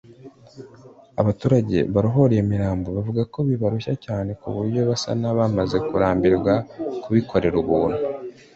abaturage 1.21 1.77
barohora 1.93 2.31
iyo 2.35 2.43
mirambo 2.53 2.87
bavuga 2.97 3.21
ko 3.33 3.39
bibarushya 3.47 3.93
cyane 4.05 4.31
ku 4.41 4.47
buryo 4.55 4.79
basa 4.89 5.09
n’abamaze 5.21 5.77
kurambirwa 5.87 6.53
kubikorera 7.03 7.55
ubuntu 7.63 7.99